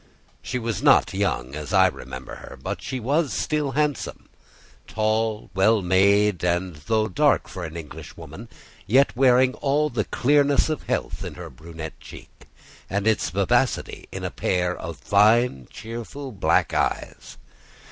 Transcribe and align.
She 0.41 0.57
was 0.57 0.81
not 0.81 1.13
young, 1.13 1.53
as 1.53 1.73
I 1.73 1.85
remember 1.85 2.33
her, 2.37 2.57
but 2.59 2.81
she 2.81 2.99
was 2.99 3.31
still 3.31 3.73
handsome, 3.73 4.29
tall, 4.87 5.51
well 5.53 5.83
made, 5.83 6.43
and 6.43 6.75
though 6.87 7.07
dark 7.07 7.47
for 7.47 7.65
an 7.65 7.77
Englishwoman, 7.77 8.49
yet 8.87 9.15
wearing 9.15 9.53
always 9.53 9.93
the 9.93 10.05
clearness 10.05 10.69
of 10.69 10.81
health 10.87 11.23
in 11.23 11.35
her 11.35 11.51
brunette 11.51 11.99
cheek, 11.99 12.47
and 12.89 13.05
its 13.05 13.29
vivacity 13.29 14.07
in 14.11 14.23
a 14.23 14.31
pair 14.31 14.75
of 14.75 14.97
fine, 14.97 15.67
cheerful 15.71 16.31
black 16.31 16.73
eyes. 16.73 17.37